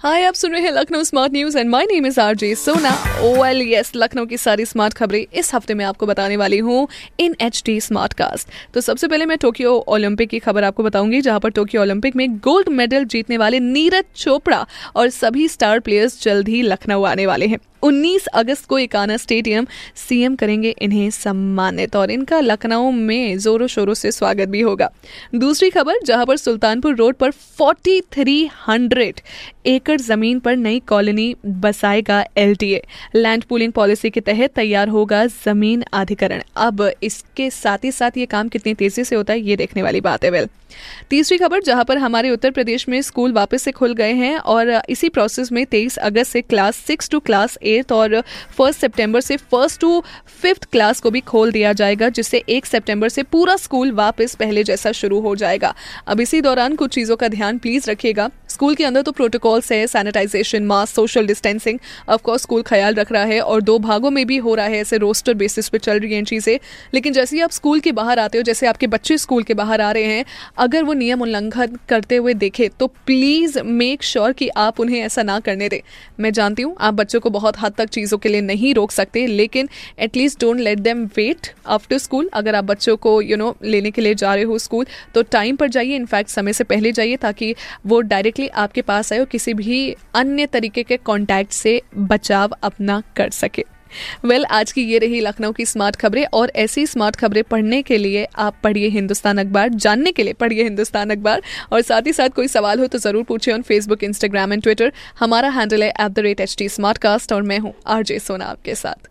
[0.00, 2.90] हाय, आप सुन रहे हैं Lucknow smart news and my name is RJ Sona
[3.24, 6.86] OL yes Lucknow की सारी स्मार्ट खबरें इस हफ़्ते में आपको बताने वाली हूँ
[7.20, 11.20] in H D smart cast तो सबसे पहले मैं टोक्यो ओलंपिक की खबर आपको बताऊँगी,
[11.20, 16.22] जहाँ पर टोक्यो ओलंपिक में गोल्ड मेडल जीतने वाले नीरज चोपड़ा और सभी स्टार प्लेयर्स
[16.22, 21.96] जल्द ही लखनऊ आने वाले हैं। 19 अगस्त को इकाना स्टेडियम सीएम करेंगे इन्हें सम्मानित
[21.96, 24.90] और इनका लखनऊ में जोरों शोरों से स्वागत भी होगा।
[25.34, 29.20] दूसरी खबर, जहाँ पर सुल्तानपुर रोड पर 4300
[29.86, 32.82] एकड़ ज़मीन पर नई कॉलोनी बसाएगा एलटीए।
[33.14, 38.26] लैंड पूलिंग पॉलिसी के तहत तैयार होगा ज़मीन अधिकरण। अब इसके साथ ही साथ ये
[38.26, 40.48] काम कितनी तेज़ी से होता है, ये देखने वाली बात है वेल
[41.10, 44.70] तीसरी खबर, जहाँ पर हमारे उत्तर प्रदेश में स्कूल वापस से खुल गए हैं और
[44.88, 48.20] इसी प्रोसेस में 23 अगस्त से class six to class eight और
[48.58, 50.02] फ़र्स्ट सितंबर से फ़र्स्ट टू
[50.42, 54.64] फिफ्थ क्लास को भी खोल दिया जाएगा, जिससे एक सितंबर से पूरा स्कूल वापस पहले
[54.64, 55.74] जैसा शुरू हो जाएगा।
[56.06, 59.86] अब इसी दौरान कुछ चीज़ों का ध्यान प्लीज़ रखिएगा। स्कूल के अंदर तो प्रोटोकॉल्स है,
[59.86, 64.36] sanitization, mask social distancing of course school ख्याल रख रहा है और दो भागों में भी
[64.38, 66.58] हो रहा है, ऐसे रोस्टर बेसिस पे चल रही हैं चीज़ें।
[66.94, 69.80] लेकिन जैसे ही आप स्कूल के बाहर आते हो, जैसे आपके बच्चे स्कूल के बाहर
[69.80, 70.24] आ रहे हैं,
[70.58, 75.22] अगर वो नियम उल्लंघन करते हुए देखे तो प्लीज़ मेक श्योर कि आप उन्हें ऐसा
[75.22, 75.80] ना करने दें।
[76.20, 79.26] मैं जानती हूँ, आप बच्चों को बहुत हद तक चीज़ों के लिए नहीं रोक सकते,
[79.26, 83.90] लेकिन at least don't let them wait after school अगर आप बच्चों को यू नो लेने
[83.90, 87.16] के लिए जा रहे हो स्कूल तो टाइम पर जाइए इनफैक्ट समय से पहले जाइए,
[87.16, 87.54] ताकि
[87.86, 88.00] वो
[88.36, 93.30] डायरेक्टली आपके पास आए और किसी भी अन्य तरीके के कॉन्टैक्ट से बचाव अपना कर
[93.30, 93.64] सके।
[94.24, 97.80] वेल well, आज की ये रही लखनऊ की स्मार्ट खबरें और ऐसी स्मार्ट खबरें पढ़ने
[97.82, 101.42] के लिए आप पढ़िए हिंदुस्तान अखबार जानने के लिए पढ़िए हिंदुस्तान अखबार
[101.72, 104.92] और साथ ही साथ कोई सवाल हो तो ज़रूर पूछिए on Facebook Instagram and Twitter
[105.20, 108.44] हमारा हैंडल है at the rate H T smart cast और मैं हूँ आरजे सोना
[108.46, 109.08] आपके साथ।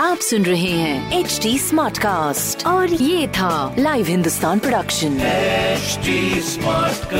[0.00, 5.18] आप सुन रहे हैं एच डी स्मार्ट कास्ट और ये था लाइव हिंदुस्तान प्रोडक्शन
[6.46, 7.11] स्मार्ट